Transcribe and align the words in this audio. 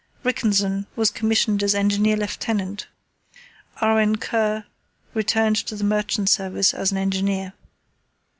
Rickenson 0.23 0.87
was 0.95 1.11
commissioned 1.11 1.61
as 1.61 1.75
Engineer 1.75 2.17
Lieutenant, 2.17 2.87
R.N. 3.81 4.15
Kerr 4.15 4.65
returned 5.13 5.57
to 5.57 5.75
the 5.75 5.83
Merchant 5.83 6.27
Service 6.27 6.73
as 6.73 6.91
an 6.91 6.97
engineer. 6.97 7.53